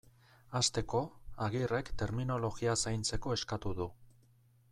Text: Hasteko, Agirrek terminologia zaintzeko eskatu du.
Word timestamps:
Hasteko, 0.59 1.01
Agirrek 1.47 1.93
terminologia 2.03 2.75
zaintzeko 2.87 3.37
eskatu 3.41 3.77
du. 3.83 3.89